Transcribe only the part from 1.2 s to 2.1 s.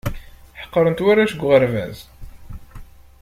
deg uɣerbaz.